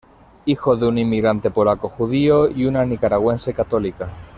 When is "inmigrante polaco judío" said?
0.97-2.49